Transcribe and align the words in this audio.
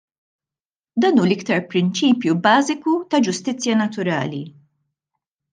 Dan 1.03 1.19
hu 1.21 1.25
l-iktar 1.27 1.61
prinċipju 1.75 2.37
bażiku 2.49 2.97
ta' 3.13 3.23
ġustizzja 3.29 3.79
naturali! 3.85 4.45